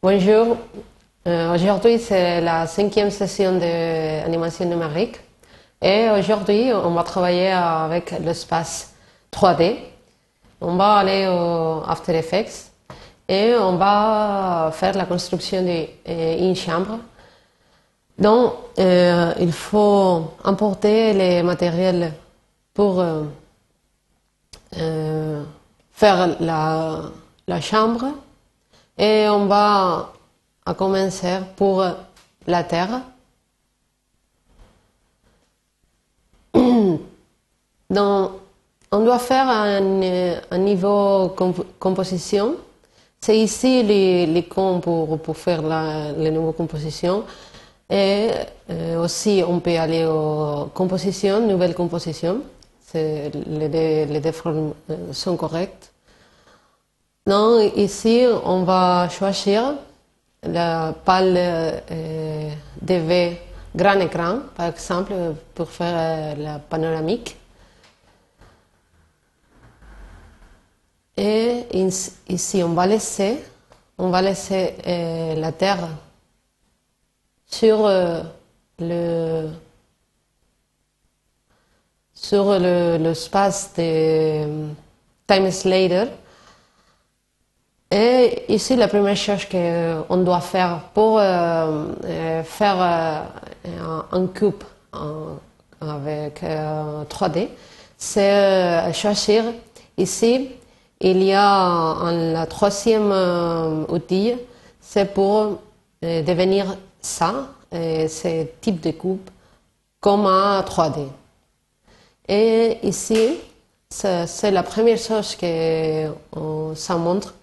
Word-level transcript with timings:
Bonjour. 0.00 0.56
Euh, 1.26 1.52
aujourd'hui, 1.52 1.98
c'est 1.98 2.40
la 2.40 2.68
cinquième 2.68 3.10
session 3.10 3.58
d'animation 3.58 4.64
numérique. 4.64 5.16
Et 5.82 6.08
aujourd'hui, 6.10 6.70
on 6.72 6.90
va 6.90 7.02
travailler 7.02 7.50
avec 7.50 8.12
l'espace 8.20 8.94
3D. 9.32 9.76
On 10.60 10.76
va 10.76 10.98
aller 10.98 11.26
au 11.26 11.82
After 11.84 12.16
Effects 12.16 12.70
et 13.28 13.56
on 13.56 13.74
va 13.76 14.70
faire 14.72 14.96
la 14.96 15.04
construction 15.04 15.64
d'une 15.64 16.54
chambre. 16.54 17.00
Donc, 18.16 18.52
euh, 18.78 19.32
il 19.40 19.52
faut 19.52 20.32
importer 20.44 21.12
les 21.12 21.42
matériels 21.42 22.12
pour 22.72 23.00
euh, 23.00 23.24
euh, 24.76 25.42
faire 25.90 26.36
la, 26.38 27.02
la, 27.48 27.60
chambre 27.60 28.12
et 28.98 29.28
on 29.28 29.46
va 29.46 30.12
commencer 30.76 31.38
pour 31.56 31.84
la 32.46 32.64
terre. 32.64 33.02
Donc, 37.90 38.30
on 38.90 39.00
doit 39.00 39.18
faire 39.18 39.48
un, 39.48 39.80
un 40.50 40.58
niveau 40.58 41.34
composition. 41.78 42.56
C'est 43.20 43.38
ici 43.38 43.82
les, 43.82 44.26
les 44.26 44.44
cons 44.44 44.80
pour, 44.80 45.18
pour 45.20 45.36
faire 45.36 45.62
la, 45.62 46.12
les 46.12 46.30
nouvelles 46.30 46.54
compositions. 46.54 47.24
Et 47.90 48.30
euh, 48.70 49.02
aussi, 49.02 49.42
on 49.46 49.60
peut 49.60 49.78
aller 49.78 50.04
aux 50.04 50.66
compositions, 50.74 51.40
nouvelles 51.46 51.74
compositions. 51.74 52.42
Les 52.94 53.30
deux, 53.68 54.12
les 54.12 54.20
deux 54.20 54.32
formes 54.32 54.72
euh, 54.90 55.12
sont 55.12 55.36
correctes. 55.36 55.92
Donc, 57.28 57.76
ici, 57.76 58.24
on 58.42 58.62
va 58.62 59.06
choisir 59.10 59.74
la 60.42 60.94
pale 61.04 61.34
euh, 61.36 62.50
DV 62.80 63.38
grand 63.76 64.00
écran, 64.00 64.40
par 64.56 64.68
exemple, 64.68 65.12
pour 65.54 65.68
faire 65.68 65.94
euh, 65.94 66.34
la 66.42 66.58
panoramique. 66.58 67.36
Et 71.18 71.66
ici, 72.30 72.62
on 72.64 72.72
va 72.72 72.86
laisser, 72.86 73.44
on 73.98 74.08
va 74.08 74.22
laisser 74.22 74.76
euh, 74.86 75.34
la 75.34 75.52
terre 75.52 75.86
sur 77.46 77.84
euh, 77.84 78.22
le 78.78 79.50
sur 82.14 82.58
l'espace 82.58 83.74
le, 83.76 84.46
de 84.46 84.68
Time 85.26 85.50
Slater. 85.50 86.06
Et 87.90 88.44
ici, 88.52 88.76
la 88.76 88.86
première 88.86 89.16
chose 89.16 89.46
qu'on 89.46 90.16
doit 90.18 90.40
faire 90.40 90.80
pour 90.92 91.18
euh, 91.18 91.86
euh 92.04 92.42
faire 92.42 92.76
euh, 93.66 94.00
un, 94.12 94.26
cube 94.26 94.62
avec 95.80 96.42
3D, 96.42 97.38
euh, 97.38 97.46
c'est 97.96 98.92
choisir 98.92 99.44
ici, 99.96 100.50
il 101.00 101.22
y 101.22 101.32
a 101.32 101.50
un, 101.50 102.32
la 102.32 102.46
troisième 102.46 103.10
outil, 103.88 104.34
c'est 104.80 105.14
pour 105.14 105.60
devenir 106.02 106.76
ça, 107.00 107.48
ce 107.72 108.44
type 108.60 108.80
de 108.80 108.90
coupe, 108.90 109.30
comme 110.00 110.26
un 110.26 110.60
3D. 110.60 111.06
Et 112.28 112.78
ici, 112.82 113.38
c'est 113.88 114.50
la 114.50 114.62
première 114.62 114.98
chose 114.98 115.36
que 115.36 116.08
ça 116.74 116.96
montre, 116.96 117.34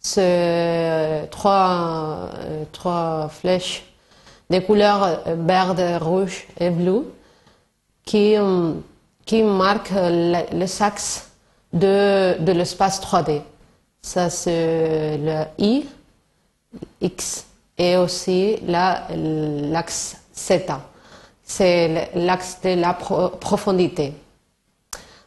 c'est 0.00 1.28
trois, 1.30 2.30
trois 2.72 3.28
flèches 3.28 3.84
de 4.48 4.58
couleurs 4.60 5.20
verte, 5.26 6.02
rouge 6.02 6.46
et 6.58 6.70
bleu 6.70 7.12
qui, 8.04 8.34
qui 9.24 9.42
marquent 9.42 9.92
les 9.92 10.82
axes 10.82 11.28
de, 11.72 12.36
de 12.40 12.52
l'espace 12.52 13.00
3D. 13.00 13.42
Ça, 14.02 14.30
c'est 14.30 15.18
le 15.18 15.44
I, 15.58 15.86
X 17.00 17.44
et 17.76 17.96
aussi 17.96 18.56
l'axe 18.66 20.16
Z. 20.34 20.52
C'est 21.42 22.10
l'axe 22.14 22.58
de 22.62 22.80
la 22.80 22.94
profondité. 22.94 24.14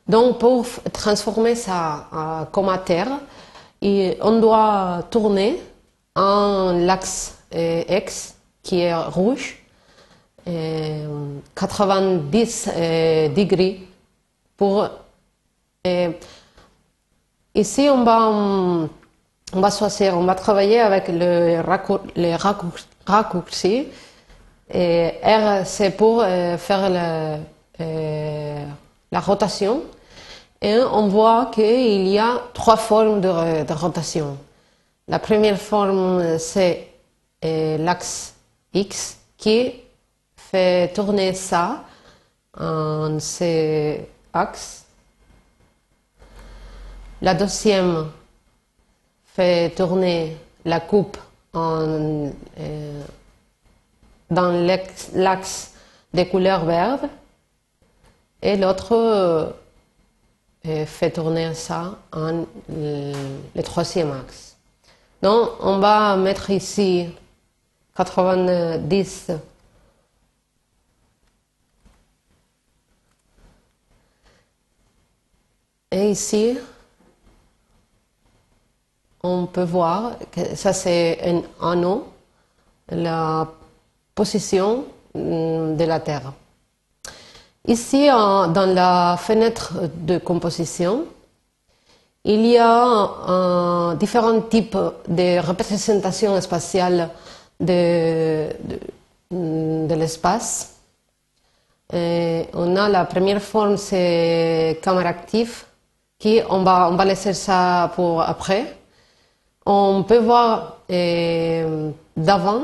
Donc, 0.08 0.40
pour 0.40 0.66
transformer 0.92 1.56
ça 1.56 2.08
en 2.12 2.46
comme 2.46 2.78
terre, 2.86 3.20
on 4.22 4.40
doit 4.40 5.04
tourner 5.12 5.60
en 6.16 6.72
l'axe 6.72 7.38
euh, 7.54 7.84
X 7.90 8.36
qui 8.62 8.82
est 8.82 8.96
rouge, 8.96 9.58
90 10.46 12.68
euh, 12.68 12.72
euh, 12.76 13.30
degrés 13.30 13.82
pour. 14.56 14.88
ici, 17.54 17.90
on 17.90 18.04
va, 18.04 18.30
on 18.30 18.90
va 19.54 19.70
on 20.14 20.24
va 20.24 20.36
travailler 20.36 20.80
avec 20.80 21.10
le 21.10 21.62
les 22.16 22.38
raccourcis. 23.06 23.88
Et 24.74 25.12
R, 25.24 25.66
c'est 25.66 25.92
pour 25.92 26.24
faire 26.24 26.90
la 26.90 27.40
rotation. 29.20 29.82
Et 30.64 30.78
on 30.78 31.10
voit 31.10 31.48
qu'il 31.54 32.08
y 32.08 32.18
a 32.18 32.42
trois 32.54 32.78
formes 32.78 33.20
de, 33.20 33.74
rotation. 33.74 34.38
La 35.10 35.20
première 35.20 35.60
forme, 35.60 36.40
c'est 36.40 36.88
euh, 37.44 37.78
l'axe 37.78 38.34
X 38.74 39.18
qui 39.38 39.74
fait 40.38 40.94
tourner 40.94 41.34
ça 41.34 41.84
en 42.58 43.20
ces 43.20 44.08
axes. 44.32 44.86
La 47.22 47.34
deuxième 47.34 48.10
fait 49.26 49.70
tourner 49.76 50.38
la 50.64 50.80
coupe 50.80 51.18
en, 51.54 52.32
euh, 52.58 53.04
dans 54.30 54.52
l'axe 55.14 55.74
des 56.14 56.26
couleurs 56.30 56.64
vertes 56.64 57.04
et 58.42 58.56
l'autre 58.56 59.56
fait 60.64 61.12
tourner 61.12 61.54
ça 61.54 61.98
en 62.14 62.46
le, 62.70 63.62
troisième 63.64 64.12
axe. 64.12 64.56
Donc, 65.22 65.52
on 65.60 65.80
va 65.80 66.16
mettre 66.16 66.50
ici 66.52 67.10
90 67.96 69.32
et 75.92 76.12
ici 76.12 76.58
on 79.22 79.46
peut 79.46 79.64
voir 79.64 80.18
que 80.32 80.56
ça 80.56 80.74
c'est 80.74 81.20
un 81.24 81.44
anneau, 81.62 82.08
la 82.90 83.48
position 84.16 84.86
mm, 85.16 85.76
de 85.78 85.84
la 85.86 86.00
Terre. 86.00 86.34
Ici, 87.66 88.08
dans 88.08 88.74
la 88.74 89.16
fenêtre 89.18 89.74
de 89.96 90.18
composition, 90.18 91.06
il 92.26 92.46
y 92.46 92.58
a 92.58 93.96
différents 93.96 94.42
types 94.42 94.78
de 95.08 95.40
représentations 95.40 96.40
spatiales 96.42 97.10
de, 97.60 98.50
l'espace. 99.32 100.76
on 101.94 102.76
a 102.76 102.90
la 102.90 103.06
première 103.06 103.42
forme, 103.42 103.78
c'est 103.78 104.80
caméra 104.82 105.10
active, 105.10 105.64
qui 106.20 106.42
on 106.50 106.64
va, 106.64 106.90
on 106.92 106.96
va 106.96 107.06
laisser 107.06 107.34
ça 107.34 107.92
pour 107.96 108.22
après. 108.22 108.78
On 109.66 110.04
peut 110.04 110.20
voir 110.20 110.80
euh, 110.92 111.92
d'avant, 112.18 112.64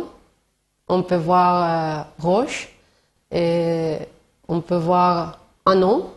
on 0.87 1.03
peut 1.03 1.15
voir 1.15 1.53
euh, 1.63 2.03
roche, 2.19 2.69
on 4.49 4.61
peut 4.61 4.75
voir 4.75 5.39
un 5.65 5.75
nom. 5.75 6.09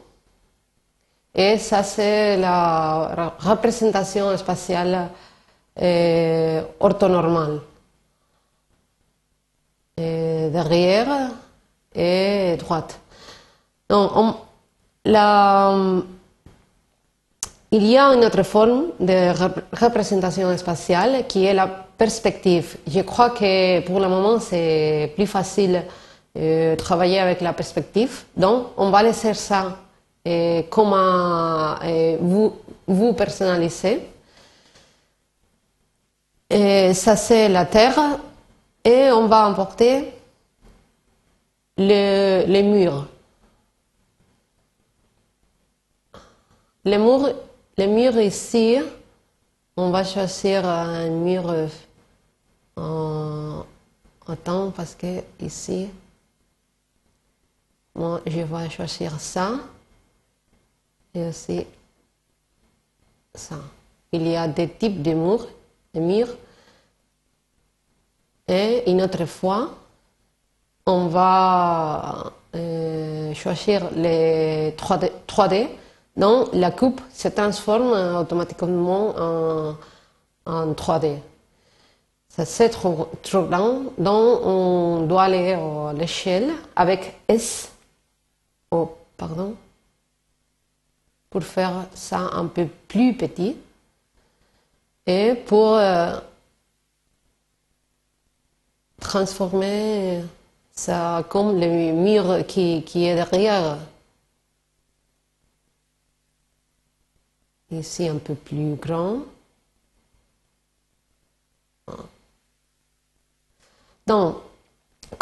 Et 1.34 1.58
ça, 1.58 1.82
c'est 1.82 2.36
la 2.38 3.34
représentation 3.38 4.36
spatiale 4.36 5.08
orthonormale. 6.80 7.60
Derrière 9.96 11.30
et 11.94 12.56
droite. 12.58 12.98
Il 17.74 17.86
y 17.86 17.96
a 17.96 18.04
une 18.14 18.24
autre 18.24 18.42
forme 18.42 18.86
de 19.00 19.30
représentation 19.78 20.56
spatiale 20.58 21.26
qui 21.26 21.44
est 21.44 21.54
la 21.54 21.66
perspective. 21.66 22.76
Je 22.86 23.00
crois 23.00 23.30
que 23.30 23.80
pour 23.80 24.00
le 24.00 24.08
moment, 24.08 24.38
c'est 24.40 25.12
plus 25.14 25.26
facile 25.26 25.84
de 26.34 26.74
travailler 26.76 27.18
avec 27.18 27.40
la 27.40 27.52
perspective. 27.52 28.24
Donc, 28.36 28.68
on 28.76 28.90
va 28.90 29.02
laisser 29.02 29.34
ça 29.34 29.76
et 30.24 30.66
comment 30.70 31.74
vous, 32.20 32.56
vous 32.86 33.12
personnalisez. 33.12 34.08
Et 36.48 36.94
ça, 36.94 37.16
c'est 37.16 37.48
la 37.48 37.64
terre. 37.66 37.98
Et 38.84 39.10
on 39.10 39.26
va 39.26 39.46
emporter 39.48 40.12
le- 41.78 42.44
les 42.46 42.62
murs. 42.62 43.06
Les 46.84 46.98
murs, 46.98 47.28
les 47.76 47.86
murs 47.86 48.18
ici, 48.20 48.78
on 49.76 49.90
va 49.90 50.02
choisir 50.04 50.66
un 50.66 51.08
mur 51.10 51.48
euh, 51.50 51.68
en 52.76 54.36
temps 54.42 54.70
parce 54.72 54.94
que 54.94 55.22
ici, 55.40 55.88
moi, 57.94 58.20
je 58.26 58.40
vais 58.40 58.70
choisir 58.70 59.20
ça 59.20 59.52
et 61.14 61.26
aussi 61.26 61.66
ça. 63.34 63.56
Il 64.12 64.26
y 64.26 64.36
a 64.36 64.48
des 64.48 64.68
types 64.68 65.02
de 65.02 65.12
murs. 65.12 66.36
Et 68.48 68.90
une 68.90 69.02
autre 69.02 69.24
fois, 69.24 69.70
on 70.86 71.06
va 71.06 72.32
euh, 72.54 73.34
choisir 73.34 73.90
les 73.94 74.74
3D, 74.76 75.10
3D. 75.26 75.68
Donc 76.16 76.48
la 76.52 76.70
coupe 76.70 77.00
se 77.12 77.28
transforme 77.28 77.92
automatiquement 78.16 79.14
en, 79.16 79.76
en 80.46 80.72
3D. 80.72 81.18
Ça 82.28 82.44
c'est 82.46 82.70
trop, 82.70 83.08
trop 83.22 83.42
donc 83.98 84.40
on 84.44 85.06
doit 85.06 85.24
aller 85.24 85.52
à 85.52 85.92
l'échelle 85.92 86.50
avec 86.74 87.16
S, 87.28 87.71
oh, 88.72 88.96
pardon, 89.16 89.56
pour 91.30 91.44
faire 91.44 91.86
ça 91.94 92.18
un 92.32 92.46
peu 92.46 92.66
plus 92.88 93.16
petit. 93.16 93.56
Et 95.06 95.34
pour 95.34 95.76
euh, 95.76 96.18
transformer 99.00 100.22
ça 100.72 101.24
comme 101.28 101.60
le 101.60 101.92
mur 101.92 102.46
qui, 102.46 102.82
est 103.04 103.14
derrière. 103.14 103.78
Ici 107.70 108.08
un 108.08 108.18
peu 108.18 108.34
plus 108.34 108.74
grand. 108.76 109.22
Donc, 114.06 114.36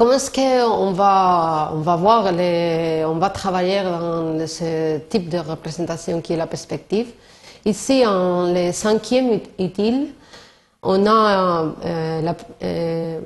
comment 0.01 0.13
est-ce 0.15 0.31
qu'on 0.31 0.93
va, 0.93 1.73
on 1.75 1.81
va 1.81 1.97
voir 1.97 2.33
les, 2.33 3.05
on 3.05 3.17
va 3.19 3.29
travailler 3.29 3.83
dans 3.83 4.47
ce 4.47 4.97
type 5.11 5.29
de 5.29 5.37
représentation 5.37 6.23
qui 6.23 6.33
est 6.33 6.39
la 6.39 6.47
perspective? 6.47 7.09
Ici, 7.67 8.07
en 8.07 8.51
le 8.51 8.73
cinquième 8.73 9.35
ut- 9.35 9.43
utile, 9.59 10.15
on 10.83 11.05
a 11.05 11.65
euh, 11.85 12.33
euh, 12.63 13.21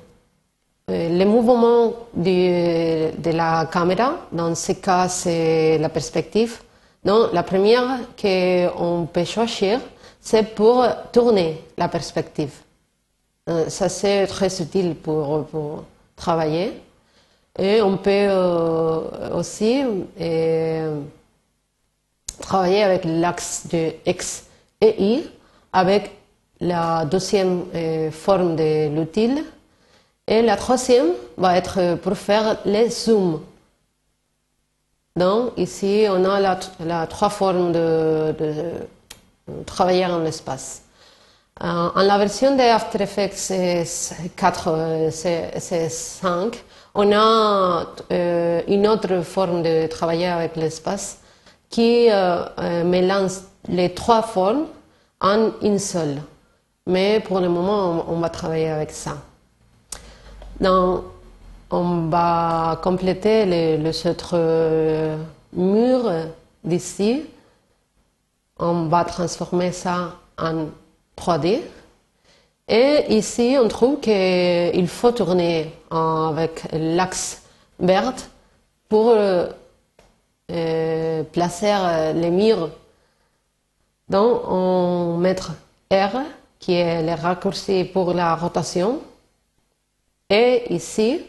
euh, 0.90 1.18
le 1.20 1.24
mouvement 1.26 1.92
de 2.12 3.30
la 3.30 3.66
caméra. 3.66 4.14
Dans 4.32 4.52
ce 4.56 4.72
cas, 4.72 5.08
c'est 5.08 5.78
la 5.78 5.88
perspective. 5.88 6.60
Donc, 7.04 7.32
la 7.32 7.44
première 7.44 8.00
qu'on 8.20 9.06
peut 9.12 9.24
choisir, 9.24 9.78
c'est 10.20 10.56
pour 10.56 10.84
tourner 11.12 11.62
la 11.78 11.86
perspective. 11.86 12.50
Ça, 13.68 13.88
c'est 13.88 14.26
très 14.26 14.60
utile 14.60 14.96
pour 14.96 15.46
travailler. 16.16 16.72
Et 17.58 17.80
on 17.82 17.96
peut 17.96 18.10
euh, 18.10 19.30
aussi 19.34 19.82
euh, 20.20 21.00
travailler 22.40 22.82
avec 22.82 23.04
l'axe 23.04 23.66
de 23.70 23.92
X 24.06 24.46
et 24.80 25.02
Y, 25.02 25.30
avec 25.72 26.10
la 26.60 27.04
deuxième 27.04 27.64
euh, 27.74 28.10
forme 28.10 28.56
de 28.56 28.88
l'utile. 28.88 29.44
Et 30.26 30.42
la 30.42 30.56
troisième 30.56 31.12
va 31.36 31.56
être 31.56 31.96
pour 31.96 32.16
faire 32.16 32.56
les 32.64 32.90
zooms. 32.90 33.40
Donc, 35.16 35.52
ici, 35.56 36.06
on 36.10 36.24
a 36.24 36.40
la, 36.40 37.06
trois 37.06 37.28
formes 37.28 37.70
de, 37.70 38.34
travailler 39.64 40.06
en 40.06 40.20
l'espace. 40.20 40.83
Euh, 41.62 41.88
en 41.94 42.02
la 42.02 42.18
version 42.18 42.56
de 42.56 42.62
After 42.62 43.00
Effects 43.00 43.52
4, 44.34 44.68
euh, 44.68 45.10
c'est 45.12 45.88
5, 45.88 46.64
on 46.96 47.12
a 47.12 47.86
euh, 48.10 48.60
une 48.66 48.88
autre 48.88 49.20
forme 49.20 49.62
de 49.62 49.86
travailler 49.86 50.26
avec 50.26 50.56
l'espace 50.56 51.20
qui 51.70 52.08
euh, 52.10 52.82
mélange 52.84 53.34
les 53.68 53.94
trois 53.94 54.22
formes 54.22 54.66
en 55.20 55.52
une 55.62 55.78
seule. 55.78 56.20
Mais 56.88 57.20
pour 57.20 57.38
le 57.38 57.48
moment, 57.48 58.04
on, 58.08 58.18
va 58.18 58.30
travailler 58.30 58.70
avec 58.70 58.90
ça. 58.90 59.16
Donc, 60.60 61.04
on 61.70 62.08
va 62.08 62.80
compléter 62.82 63.46
les, 63.46 63.78
les 63.78 64.06
autres 64.08 65.16
murs 65.52 66.12
d'ici. 66.64 67.22
On 68.58 68.86
va 68.88 69.04
transformer 69.04 69.72
ça 69.72 70.16
en 70.36 70.66
3D. 71.16 71.62
Et 72.66 73.14
ici, 73.14 73.58
on 73.60 73.68
trouve 73.68 74.00
qu'il 74.00 74.88
faut 74.88 75.12
tourner 75.12 75.70
avec 75.90 76.62
l'axe 76.72 77.42
vert 77.78 78.14
pour 78.88 79.10
euh, 79.10 79.48
euh, 80.50 81.22
placer 81.24 81.74
euh, 81.74 82.14
les 82.14 82.30
murs. 82.30 82.70
Donc, 84.08 84.40
on 84.48 85.18
met 85.18 85.36
R, 85.90 86.22
qui 86.58 86.72
est 86.74 87.02
le 87.02 87.12
raccourci 87.20 87.84
pour 87.84 88.14
la 88.14 88.34
rotation. 88.34 89.00
Et 90.30 90.72
ici, 90.72 91.20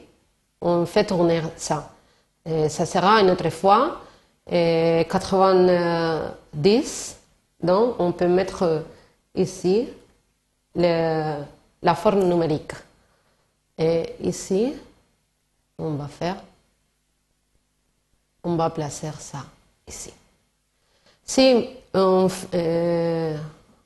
on 0.62 0.86
fait 0.86 1.04
tourner 1.06 1.42
ça. 1.58 1.92
Ça 2.70 2.86
sera 2.86 3.20
une 3.22 3.32
autre 3.32 3.50
fois 3.50 4.02
et 4.50 5.06
90. 5.10 7.18
Donc, 7.64 7.96
on 7.98 8.12
peut 8.12 8.28
mettre 8.28 8.84
ici 9.36 9.88
le- 10.76 11.44
la 11.82 11.96
forme 11.96 12.24
numérique. 12.24 12.74
Et 13.78 14.16
ici, 14.22 14.74
on 15.78 15.96
va 15.96 16.08
faire, 16.08 16.42
on 18.44 18.56
va 18.56 18.70
placer 18.70 19.12
ça 19.20 19.46
ici. 19.88 20.14
Si 21.24 21.68
on, 21.94 22.28
euh, 22.54 23.38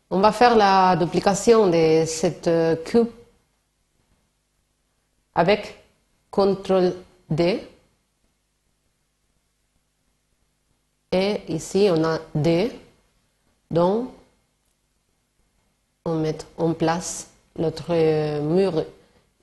on 0.09 0.19
va 0.19 0.31
faire 0.31 0.55
la 0.55 0.95
duplication 0.95 1.67
de 1.67 2.03
cette 2.05 2.49
cube 2.85 3.07
avec 5.33 5.75
CTRL 6.31 6.93
D. 7.29 7.67
Et 11.11 11.41
ici, 11.53 11.87
on 11.91 12.03
a 12.03 12.19
D. 12.35 12.71
Donc, 13.71 14.09
on 16.05 16.15
met 16.15 16.37
en 16.57 16.73
place 16.73 17.27
notre 17.57 17.91
euh, 17.91 18.41
mur 18.41 18.85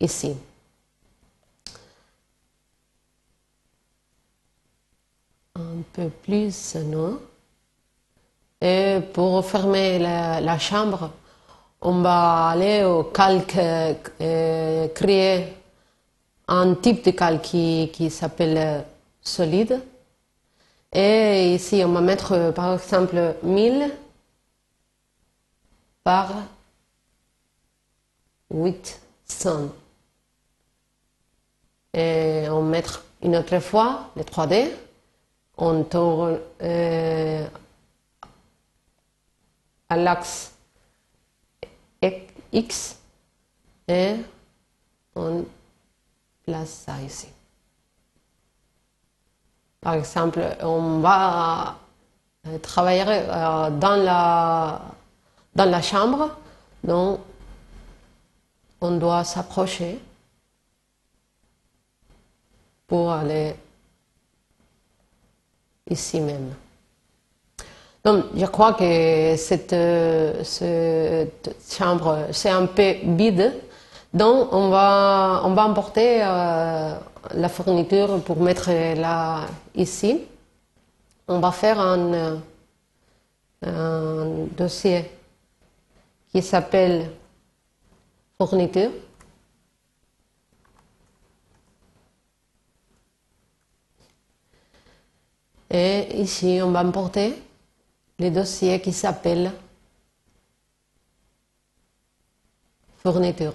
ici. 0.01 0.35
Un 5.55 5.83
peu 5.93 6.09
plus, 6.09 6.77
non 6.77 7.19
Et 8.61 8.99
pour 9.13 9.45
fermer 9.45 9.99
la, 9.99 10.59
chambre, 10.59 11.11
on 11.81 12.03
va 12.03 12.49
aller 12.49 12.85
au 12.85 13.05
calque, 13.05 13.57
euh, 13.57 14.89
créer 14.89 15.55
un 16.49 16.75
type 16.75 17.05
de 17.05 17.11
calque 17.11 17.43
qui, 17.43 17.91
qui 17.93 18.11
s'appelle 18.11 18.85
solide. 19.23 19.81
Et 20.93 21.55
ici, 21.55 21.83
on 21.85 21.93
va 21.93 22.01
mettre 22.01 22.33
euh, 22.33 22.53
par 22.53 22.75
exemple 22.75 23.35
1000 23.43 23.91
par 26.07 26.31
800. 28.49 29.71
Et 31.95 32.47
on 32.49 32.63
met 32.63 32.85
une 33.25 33.35
autre 33.35 33.59
fois 33.59 34.13
le 34.15 34.23
3D. 34.23 34.71
On 35.57 35.83
tourne 35.83 36.39
euh, 36.63 37.45
à 39.89 39.97
l'axe 39.97 40.53
X 42.53 43.01
et 43.89 44.15
on 45.17 45.45
place 46.45 46.85
ça 46.87 47.03
ici. 47.03 47.27
Par 49.81 49.95
exemple, 49.95 50.41
on 50.61 51.01
va 51.01 51.77
euh, 52.47 52.59
travailler 52.59 53.03
euh, 53.09 53.71
dans 53.71 53.97
la, 53.97 54.81
dans 55.57 55.71
la 55.71 55.81
chambre, 55.81 56.37
donc 56.85 57.21
on 58.83 58.99
doit 58.99 59.25
s'approcher 59.25 59.99
pour 62.87 63.11
aller 63.11 63.55
ici 65.89 66.21
même. 66.21 66.53
Donc, 68.05 68.27
je 68.37 68.45
crois 68.47 68.75
que 68.75 69.35
cette, 69.37 69.75
chambre, 71.69 72.29
c'est 72.31 72.51
un 72.51 72.67
peu 72.67 72.95
vide. 73.03 73.55
Donc, 74.13 74.53
on 74.53 74.69
va, 74.69 75.41
on 75.45 75.55
va 75.55 75.65
emporter 75.65 76.23
euh, 76.23 76.95
la 77.35 77.49
fourniture 77.49 78.21
pour 78.21 78.41
mettre 78.41 78.71
là, 78.71 79.47
ici. 79.75 80.21
On 81.27 81.41
va 81.41 81.51
faire 81.51 81.81
un, 81.81 82.39
un 83.67 84.27
dossier 84.57 85.15
qui 86.37 86.43
s'appelle 86.43 87.11
fourniture. 88.37 88.90
Et 95.71 96.21
ici, 96.21 96.61
on 96.62 96.73
va 96.73 96.81
importer 96.81 97.43
les 98.19 98.31
dossiers 98.31 98.83
qui 98.83 98.93
s'appellent 98.93 99.50
fourniture. 102.99 103.55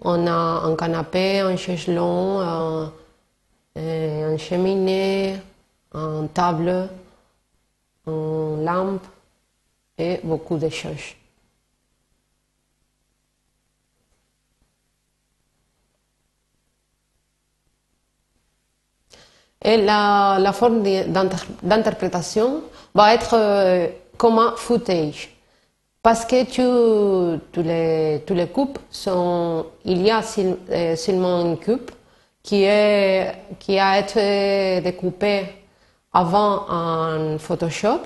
On 0.00 0.26
a 0.28 0.32
un 0.32 0.74
canapé, 0.76 1.40
un 1.40 1.56
chaise 1.56 1.90
un, 1.90 2.90
un 3.76 4.36
cheminée, 4.38 5.36
une 5.92 6.30
table, 6.30 6.88
une 8.06 8.64
lampe 8.64 9.06
et 10.02 10.20
beaucoup 10.22 10.56
de 10.58 10.68
choses. 10.68 11.06
Et 19.64 19.76
la, 19.76 20.52
forme 20.52 20.82
d'interprétation 21.62 22.62
va 22.94 23.14
être 23.14 23.34
euh, 23.34 23.86
comme 24.16 24.38
un 24.38 24.54
footage. 24.56 25.30
Parce 26.02 26.24
que 26.24 26.42
tous, 27.52 27.62
les, 27.62 28.18
les 28.28 28.46
coupes 28.48 28.80
sont, 28.90 29.66
il 29.84 30.02
y 30.02 30.10
a 30.10 30.20
euh, 30.20 30.96
seulement 30.96 31.42
une 31.42 31.58
coupe 31.58 31.92
qui, 32.42 32.64
est, 32.64 33.32
qui 33.60 33.78
a 33.78 34.00
été 34.00 34.80
découpée 34.80 35.44
avant 36.12 36.66
en 36.68 37.38
Photoshop. 37.38 38.00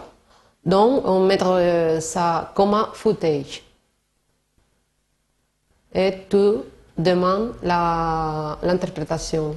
Donc, 0.67 1.07
on 1.07 1.21
met 1.21 1.41
euh, 1.41 2.01
ça 2.01 2.51
comme 2.53 2.89
footage. 2.93 3.63
Et 5.95 6.27
tu 6.29 6.57
demandes 6.99 7.55
l'interprétation. 7.63 9.55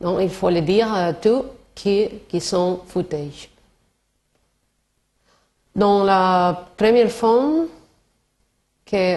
Donc, 0.00 0.20
il 0.22 0.30
faut 0.30 0.48
le 0.48 0.62
dire 0.62 0.90
à 0.92 1.12
tous 1.12 1.44
qui, 1.74 2.08
qui 2.26 2.40
sont 2.40 2.80
footage. 2.86 3.50
Dans 5.76 6.04
la 6.04 6.68
première 6.74 7.10
forme 7.10 7.66
que 8.86 9.16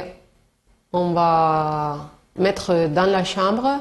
on 0.91 1.13
va 1.13 2.09
mettre 2.35 2.87
dans 2.89 3.09
la 3.09 3.23
chambre, 3.23 3.79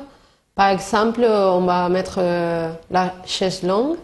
par 0.54 0.68
exemple, 0.68 1.24
on 1.24 1.62
va 1.62 1.88
mettre 1.88 2.18
euh, 2.18 2.72
la 2.90 3.14
chaise 3.24 3.64
longue 3.64 3.96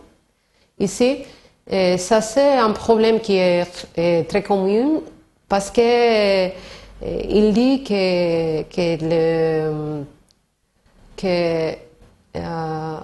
ici. 0.79 1.25
Et 1.71 1.97
ça, 1.99 2.21
c'est 2.21 2.59
un 2.59 2.73
problème 2.73 3.21
qui 3.21 3.37
est, 3.37 4.29
très 4.29 4.43
commun 4.43 5.01
parce 5.49 5.71
que 5.71 5.81
euh, 5.81 6.51
il 7.03 7.53
dit 7.53 7.85
que, 7.85 8.63
que, 8.63 9.05
euh, 12.35 12.99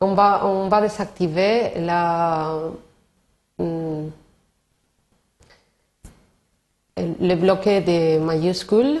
on, 0.00 0.14
va, 0.14 0.46
on 0.46 0.68
va 0.68 0.80
désactiver 0.80 1.72
la, 1.76 2.58
mm, 3.58 4.06
le 7.20 7.34
bloqué 7.34 7.80
des 7.80 8.18
majuscules. 8.18 9.00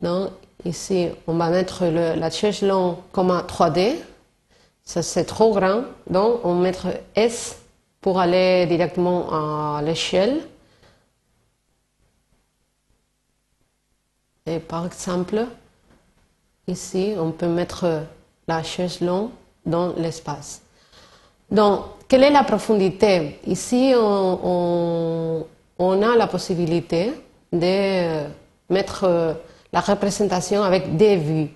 Donc, 0.00 0.30
ici, 0.64 1.08
on 1.26 1.34
va 1.34 1.50
mettre 1.50 1.84
la 1.86 2.30
chaise 2.30 2.62
longue 2.62 2.96
comme 3.12 3.30
un 3.30 3.42
3D. 3.42 3.96
Ça, 4.86 5.02
c'est 5.02 5.26
trop 5.26 5.52
grand. 5.52 5.82
Donc, 6.08 6.40
on 6.44 6.54
mettre 6.54 6.86
S 7.14 7.58
pour 8.00 8.18
aller 8.18 8.64
directement 8.66 9.28
à 9.76 9.82
l'échelle. 9.82 10.40
Et 14.46 14.58
par 14.60 14.86
exemple, 14.86 15.46
Ici, 16.68 17.14
on 17.16 17.30
peut 17.30 17.46
mettre 17.46 18.02
la 18.48 18.62
chaise 18.64 19.00
longue 19.00 19.30
dans 19.64 19.92
l'espace. 19.96 20.62
Donc, 21.48 21.82
quelle 22.08 22.24
est 22.24 22.30
la 22.30 22.42
profondité? 22.42 23.38
Ici, 23.46 23.92
on, 23.94 25.44
a 25.78 26.16
la 26.16 26.26
possibilité 26.26 27.12
de 27.52 28.24
mettre 28.68 29.36
la 29.72 29.80
représentation 29.80 30.64
avec 30.64 30.96
des 30.96 31.16
vues. 31.16 31.50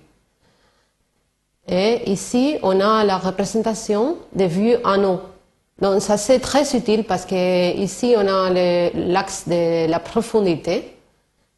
Et 1.67 2.09
ici, 2.09 2.57
on 2.63 2.79
a 2.79 3.03
la 3.03 3.17
représentation 3.17 4.17
des 4.33 4.47
vues 4.47 4.75
en 4.83 5.03
haut. 5.03 5.21
Donc, 5.79 6.01
ça 6.01 6.17
c'est 6.17 6.39
très 6.39 6.75
utile 6.75 7.03
parce 7.03 7.25
que 7.25 7.75
ici, 7.77 8.13
on 8.17 8.27
a 8.27 8.49
l'axe 8.93 9.47
de 9.47 9.89
la 9.89 9.99
profondité 9.99 10.95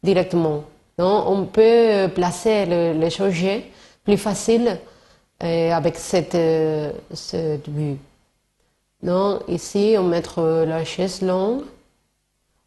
directement. 0.02 0.64
Donc, 0.98 1.24
on 1.28 1.44
peut 1.44 2.08
placer 2.14 2.66
le, 2.66 2.92
le 2.94 3.60
plus 4.04 4.16
facile 4.16 4.78
euh, 5.42 5.72
avec 5.72 5.96
cette, 5.96 6.34
euh, 6.34 6.92
vue. 7.66 7.96
Donc, 9.02 9.42
ici, 9.48 9.96
on 9.98 10.04
met 10.04 10.22
la 10.66 10.84
chaise 10.84 11.20
longue. 11.22 11.62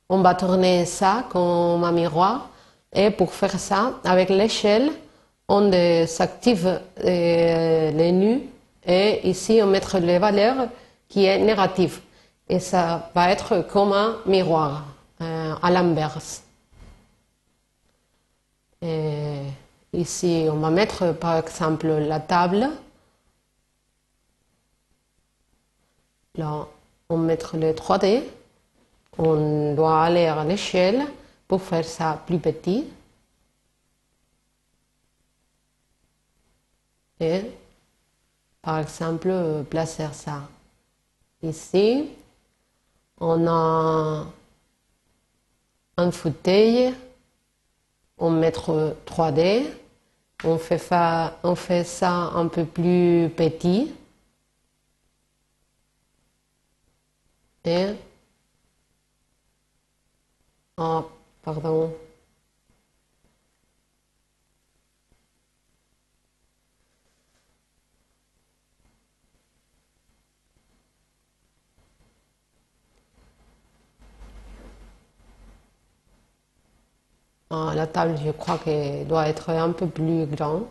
On 0.10 0.22
va 0.22 0.36
tourner 0.36 0.86
ça 0.86 1.26
comme 1.30 1.84
un 1.84 1.92
miroir. 1.92 2.50
Et 2.94 3.10
pour 3.10 3.34
faire 3.34 3.60
ça, 3.60 3.94
avec 4.04 4.30
l'échelle, 4.30 4.92
on 5.48 5.72
s'active 6.08 6.82
euh, 7.04 7.92
les 7.92 8.12
nus. 8.12 8.42
Et 8.86 9.28
ici, 9.30 9.60
on 9.62 9.68
met 9.68 9.82
les 10.02 10.20
valeurs 10.20 10.70
qui 11.08 11.26
est 11.26 11.40
négative. 11.40 12.00
Et 12.48 12.60
ça 12.60 13.10
va 13.14 13.32
être 13.32 13.68
comme 13.68 13.92
un 13.94 14.18
miroir 14.26 14.86
à 15.20 15.72
l'inverse. 15.72 16.44
Ici, 19.94 20.46
on 20.52 20.58
va 20.58 20.70
mettre 20.70 21.14
par 21.14 21.38
exemple 21.38 21.88
la 21.88 22.20
table. 22.20 22.70
Là, 26.36 26.68
on 27.10 27.18
met 27.18 27.40
les 27.54 27.74
3D. 27.74 28.22
On 29.18 29.74
doit 29.74 30.04
aller 30.04 30.28
à 30.28 30.44
l'échelle 30.44 31.04
pour 31.48 31.64
faire 31.64 31.86
ça 31.86 32.22
plus 32.28 32.38
petit. 32.38 32.86
Et 37.20 37.42
par 38.62 38.80
exemple, 38.80 39.64
placer 39.70 40.08
ça 40.14 40.48
ici. 41.42 42.10
On 43.20 43.48
a 43.48 44.26
un 45.98 46.12
fauteuil 46.12 46.94
on 48.18 48.32
met 48.32 48.52
3D, 48.52 49.66
on 50.44 50.58
fait, 50.58 50.78
ça, 50.78 51.40
on 51.44 51.56
fait 51.56 51.84
ça 51.84 52.12
un 52.12 52.48
peu 52.48 52.66
plus 52.66 53.30
petit. 53.36 53.94
Et, 57.66 57.94
oh, 60.78 61.06
pardon, 61.44 61.94
Ah, 77.50 77.74
la 77.76 77.88
table, 77.88 78.18
je 78.18 78.32
crois 78.32 78.58
qu'elle 78.58 79.08
doit 79.08 79.28
être 79.28 79.50
un 79.50 79.72
peu 79.72 79.88
plus 79.88 80.26
grande. 80.28 80.66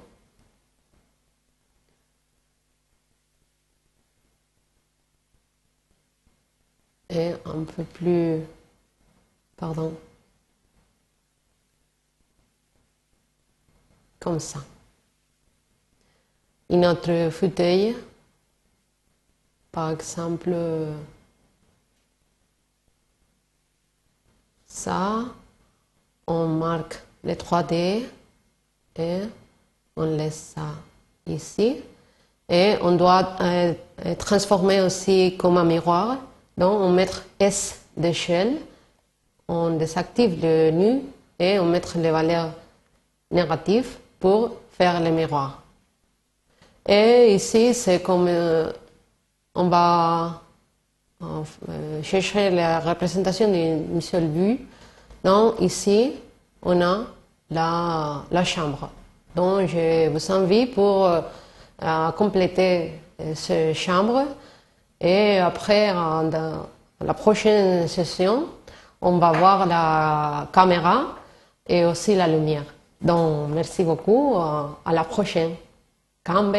Et 7.10 7.32
un 7.44 7.64
peu 7.64 7.84
plus... 7.84 8.42
Pardon. 9.56 9.92
Comme 14.20 14.40
ça. 14.40 14.60
Une 16.68 16.84
autre 16.86 17.30
fauteuil, 17.30 17.96
par 19.72 19.90
exemple, 19.90 20.54
ça 24.66 25.24
on 26.26 26.46
marque 26.46 27.00
les 27.24 27.34
3D 27.34 28.04
et 28.96 29.20
on 29.96 30.04
laisse 30.04 30.54
ça 30.54 30.68
ici. 31.26 31.76
Et 32.48 32.74
on 32.80 32.92
doit 32.92 33.36
euh, 33.40 33.74
transformer 34.18 34.80
aussi 34.80 35.36
comme 35.36 35.58
un 35.58 35.64
miroir. 35.64 36.18
Donc, 36.56 36.80
on 36.80 36.90
met 36.90 37.08
S 37.38 37.80
d'échelle, 37.96 38.58
on 39.48 39.70
désactive 39.70 40.40
le 40.40 40.70
nu 40.70 41.02
et 41.38 41.58
on 41.58 41.66
met 41.66 41.82
les 41.96 42.10
valeurs 42.10 42.52
négatives 43.30 43.96
pour 44.20 44.56
faire 44.70 45.00
le 45.00 45.10
miroir. 45.10 45.62
Et 46.88 47.34
ici, 47.34 47.74
c'est 47.74 48.00
comme 48.00 48.26
euh, 48.28 48.70
on 49.54 49.68
va 49.68 50.40
euh, 51.22 52.02
chercher 52.02 52.50
la 52.50 52.78
représentation 52.78 53.50
d'une 53.50 54.00
seule 54.00 54.28
vue. 54.28 54.58
Donc 55.24 55.60
ici, 55.60 56.12
on 56.62 56.80
a 56.80 57.06
la, 57.50 58.44
chambre. 58.44 58.90
Donc 59.34 59.68
je 59.68 60.08
vous 60.08 60.32
invite 60.32 60.74
pour 60.74 61.06
euh, 61.06 62.10
compléter 62.16 63.00
cette 63.34 63.74
chambre. 63.76 64.24
Et 65.00 65.38
après, 65.38 65.92
dans 65.92 66.66
la 67.00 67.14
prochaine 67.14 67.86
session, 67.88 68.46
on 69.00 69.18
va 69.18 69.32
voir 69.32 69.66
la 69.66 70.48
caméra 70.52 71.16
et 71.68 71.84
aussi 71.84 72.14
la 72.14 72.26
lumière. 72.26 72.64
Donc 73.00 73.50
merci 73.50 73.84
beaucoup. 73.84 74.36
À 74.36 74.92
la 74.92 75.04
prochaine. 75.04 75.54
Cambe. 76.24 76.56